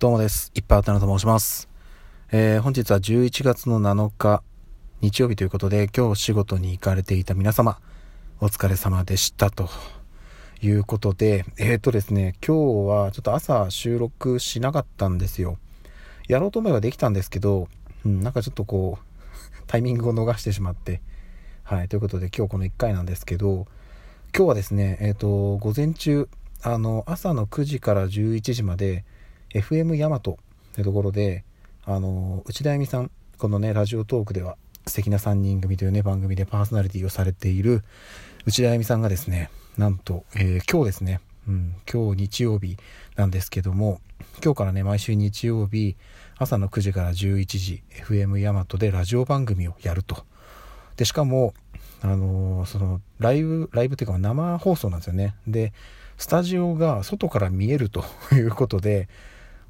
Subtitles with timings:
[0.00, 0.52] どうもです。
[0.54, 1.68] いっぱいあたなと申します。
[2.30, 4.44] えー、本日は11月の7日、
[5.00, 7.80] 日曜日ということで、今日仕事に行かれていた皆様、
[8.38, 9.68] お疲れ様でしたと
[10.62, 15.58] いうことで、えーとですね、今日はちょっと朝収録しなかったんですよ。
[16.28, 17.66] やろうと思えばできたんですけど、
[18.06, 19.04] うん、なんかちょっとこう、
[19.66, 21.02] タイミングを逃してしまって、
[21.64, 23.66] はい、ということで今日この1回なんですけど、
[24.32, 26.28] 今日はですね、えっ、ー、と、午前中、
[26.62, 29.04] あの、朝の9時から11時まで、
[29.50, 30.38] FM ヤマト
[30.72, 31.44] ってところで、
[31.84, 37.82] あの、内田恵美さん、このね、ラジオトークでは、素敵な3人組というね、番組でパーソナリティをされている
[38.46, 42.76] 内田恵美さんがですね、なんと、えー、今日ですね、うん、今日日曜日
[43.16, 44.00] なんですけども、
[44.42, 45.96] 今日からね、毎週日曜日、
[46.36, 50.24] 朝の9時から11時、FM ヤマトでラジオ番組をやると。
[50.96, 51.54] で、しかも、
[52.00, 55.34] あのー、その、ライブ、ライブっていうか生放送なんですよね。
[55.46, 55.72] で、
[56.16, 59.08] スタジオが外から見えるということで、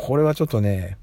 [0.00, 0.96] これはちょっとね、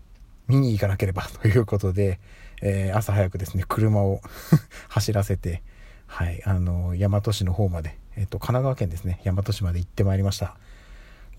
[0.48, 2.20] 見に行かなければ ということで、
[2.64, 4.22] えー、朝早くですね、車を
[4.90, 5.62] 走らせて、
[6.08, 10.58] はい、あの、大和市の方まで、えっ、と、神奈川県ですね、大和市まで行ってまいりました。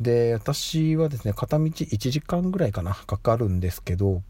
[0.00, 4.22] で、私はですね、片道1時間ぐらいかな、かかるんですけど、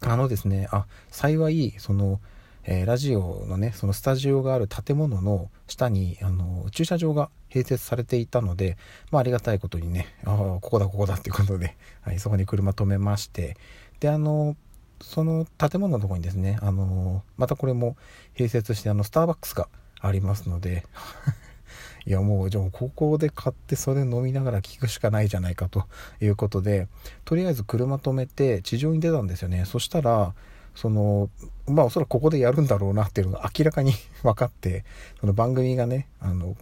[0.00, 2.18] あのですね、あ、幸い、その、
[2.64, 8.76] えー、ラジオのね、そのスタジオがある建物の下に、あの、駐車場が併設されていたので、
[9.10, 13.56] まあ、ありがたいことにね、ああ、ここだ、ここだっていうことで、 はい、そこに車止めまして、
[14.00, 14.56] で、あの、
[15.00, 17.96] その建物のところにですね、あの、またこれも
[18.36, 19.68] 併設して、あの、スターバックスが
[20.00, 20.86] ありますので、
[22.06, 25.84] いやもうじゃあここで買ってそれ飲みながら聞くしかないじゃないかと
[26.20, 26.88] いうことで
[27.24, 29.64] とりあえず車止めて地上に出たんですよね。
[29.66, 30.34] そしたら
[30.74, 31.30] その
[31.66, 33.92] まあおそらくここでやるんだろうなっていうのが明らかに
[34.22, 34.84] 分かって
[35.20, 36.56] その番組がねあの、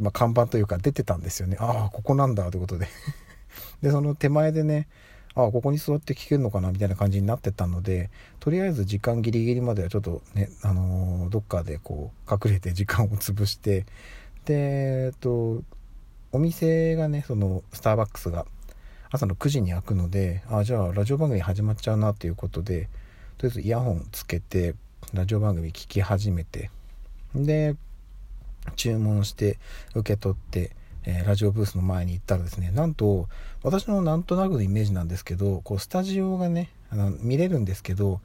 [0.00, 1.56] まあ、看板というか出てたんですよね。
[1.60, 2.88] ああここなんだということで。
[3.82, 4.88] でその手前でね
[5.34, 13.86] ああここに座って聞けるのかなみたいな感じになってたのでとりあえず時間ギリギリまではちょっとね、あのー、どっかでこう隠れて時間を潰して
[14.44, 14.54] で
[15.06, 15.62] えっと
[16.32, 18.46] お店がねそのスターバックスが
[19.10, 22.88] 朝の9時に開くのであじゃあラジオ番組始まっちゃうなということで
[23.38, 24.74] とりあえずイヤホンつけて
[25.14, 26.72] ラジオ番組聞き始めて
[27.36, 27.76] で
[28.74, 29.60] 注文して
[29.94, 30.72] 受け取って、
[31.04, 33.28] えー、ラジオブースの前に行ったらですねなんと
[33.62, 38.20] 私のなんとなくのイメージなんですけどこうスタジオがねあの見れるんですけど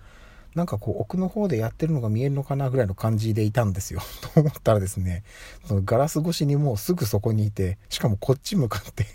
[0.56, 4.02] なんかこう奥の方でやってるのが見えるのかなぐらいの感じでいたんですよ。
[4.34, 5.24] と思ったらですね
[5.68, 9.06] そのガラス越しにもうすぐそこにいてしかもこっち向かって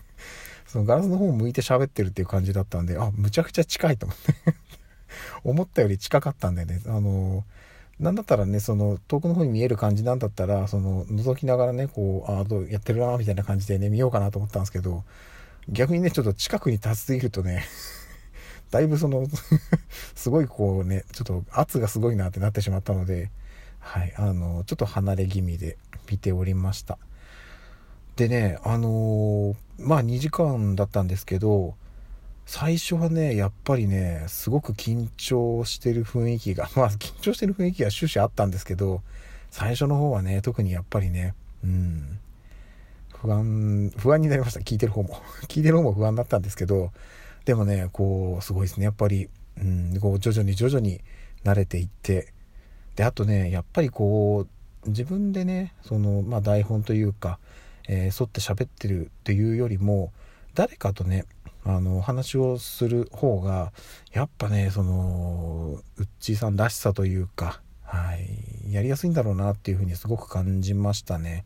[0.68, 4.68] そのガラスの方を向いて喋ってるっていう感じだったんであむちゃくちゃ近いと思って。
[5.44, 7.44] 思ったより近かったんでね、あの、
[8.00, 15.04] なんだったらね、その、遠くの方に見える感じなんだったら、その、覗きながらね、こう、ああ、どうやってるな、みたいな感じでね、見ようかなと思ったんですけど、
[15.68, 17.64] 逆にね、ちょっと近くに立ちすぎるとね、
[18.70, 19.26] だいぶその
[20.14, 23.30] すごいこうね、ちょっと圧がすごいなってなってしまったので、
[23.80, 25.76] はい、あの、ちょっと離れ気味で
[26.10, 26.98] 見ておりました。
[28.16, 31.74] でね、あのー、まあ2時間だったんですけど、
[32.50, 39.02] 最初はね、やっぱりね、すごく緊張してる雰囲気が、 まあ緊張してる雰囲気が終始あったんですけど、
[39.50, 42.18] 最初の方はね、特にやっぱりね、うん、
[43.18, 44.60] 不安、不安になりました。
[44.60, 45.20] 聞いてる方も。
[45.46, 46.90] 聞いてる方も不安だったんですけど、
[47.44, 48.84] でもね、こう、すごいですね。
[48.84, 49.28] やっぱり、
[49.58, 51.02] うん、こう、徐々に徐々に
[51.44, 52.32] 慣れていって、
[52.96, 54.46] で、あとね、やっぱりこ
[54.86, 57.38] う、自分でね、その、まあ台本というか、
[57.88, 60.12] えー、沿って喋ってるっていうよりも、
[60.54, 61.26] 誰かとね、
[61.68, 63.74] あの、お話をする方が、
[64.12, 71.44] やっぱね、その、うっちーさんらしさというか、はい、やりやすいんだろうなっていうふうにすごく感じましたね。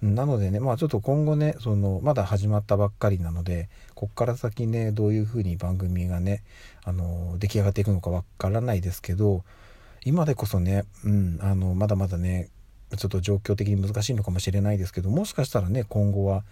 [0.00, 6.44] なのでね、まあちょっと今後ね、その、まだ始まったばっかりなので、こっから先ね、どういうふうに番組がね、
[6.84, 9.42] あの、出来上がっていくのかわからないですけど、
[10.04, 12.50] 今でこそね、うん、あの、まだまだね、
[12.96, 16.44] ちょっと状況的に難しいのかもしれないですけど、もしかしたらね、今後は、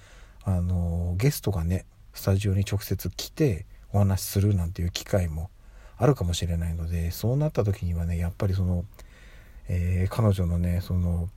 [0.43, 5.51] あの、ゲストがね、スタジオに直接来てお話しするなんていう機会も
[5.97, 8.85] あるかもしれないのでそうなった時にはねやっぱりその、
[9.69, 11.29] えー、彼女のねその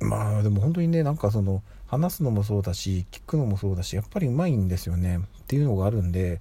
[0.00, 6.40] まあでも本当にねなんかその話すのもそうだし聞くのもそうだしやっぱりうまいんですよねっていうのがあるんで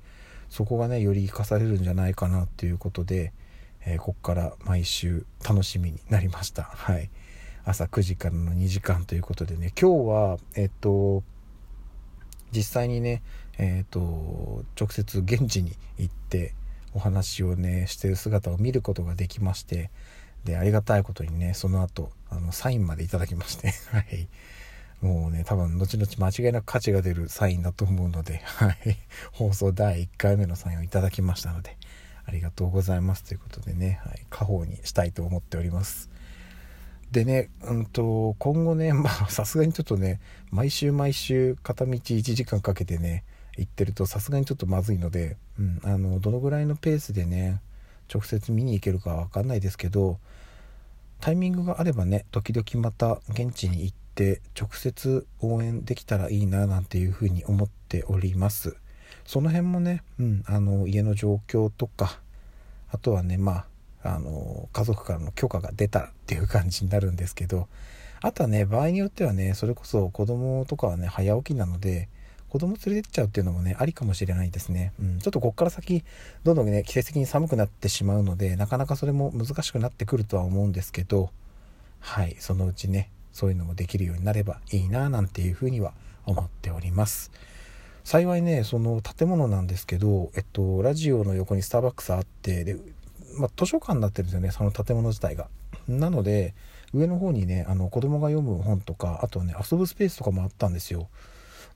[0.50, 3.34] そこがねより生かされるんじゃないかなっていうことで、
[3.86, 6.64] えー、こっから毎週楽しみになりました。
[6.64, 7.10] はい。
[7.64, 11.24] 朝9時からの2時間ということでね今日はえっと
[12.52, 13.22] 実際にね、
[13.58, 16.54] えっ、ー、と、直接現地に行って
[16.94, 19.90] お話をね、してる姿を見ることができまして、
[20.44, 24.28] で、ありがたいことにね、その後、あの、サインまでいただきまして、 はい。
[25.02, 28.98] もうね、多分、後々間違いなく価値が出るサインだと思うので、はい。
[29.32, 31.78] 放送第1回目のサインをいただきましたので、
[32.26, 36.10] ありがとうございますということでね、はい、家宝にしたいと思っております。
[37.12, 40.20] でね、うんと、今後ね、 まあ、さすがにちょっとね、
[40.50, 43.24] 毎週毎週片道1時間かけてね、
[43.58, 47.62] 行ってるとさすがにちょっとまずいので、うん、あの、どのぐらいのペースでね、
[48.14, 50.20] 直接見に行けるかわかんないですけど、
[51.20, 58.78] タイミングがあればね、時々また現地に行って、直接応援できたらいいななんていうふうに思っております。
[59.26, 62.20] その辺もね、うん、あの家の状況とか
[62.90, 63.66] あとはねまあ
[64.04, 67.68] あの家族からの許可が出たっていう感じになるんですけど
[68.22, 72.10] あとはね場合によってはねそれこそ子供とかはね早起きなので
[72.50, 76.04] 子供連れてっちゃうっていうのもねありかもしれないですね、うん、ちょっとこっから先
[76.44, 81.30] どんどんね季節的に寒くなってしまうのでなかなかそれも難しくなってくるとは思うんですけど
[82.00, 85.94] はいそのうちねそういうのもできるようになればいいななんていうふうには
[86.26, 87.32] 思っております。
[88.04, 92.76] 幸いねその建物なんですけど、えっと、ラジオの横にスターバックスあってで、
[93.38, 95.48] まあ、図書館になってるんですよねその建物自体が。
[95.88, 96.54] なので
[96.94, 101.10] 上の方にねあの子供が読む本とかあとね遊ぶスペースとかもあったんですよ。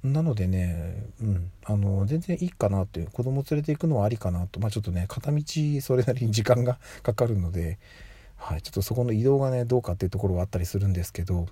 [0.04, 4.60] なのでね、うん、あの全然いいかなっていう子供連れて行くのはありかなと。
[4.60, 5.42] まあちょっとね片道
[5.82, 7.80] それなりに時間が かかるので
[8.38, 11.48] はい、ちょっとそこの移動がねどうかっていうところはあったりするんですけど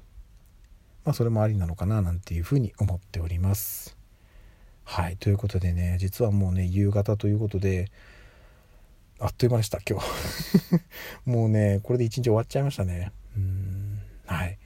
[1.05, 3.97] まあそれもありなのかななんていうふうに思っております。
[4.85, 7.89] はいということでね実はもうね夕方ということで
[9.24, 10.06] あっという間でした今日
[11.25, 14.60] もうねこれで一日終わっちゃいましたねうんはい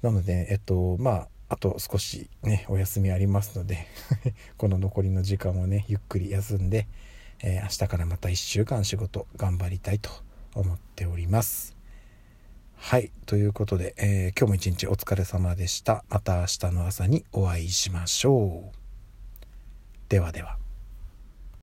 [0.00, 3.86] なのでえっとまああと少しねお休みありますので
[4.58, 6.86] この残りの時間をねゆっくり休んで、
[7.42, 10.10] えー、明日からまた1週間仕事頑張りたいと
[10.54, 11.74] 思っております。
[12.76, 13.10] はい。
[13.24, 16.04] ということで、えー、今日も一日お疲れ様でした。
[16.10, 18.76] また明日の朝にお会いしましょう。
[20.08, 20.63] ではでは。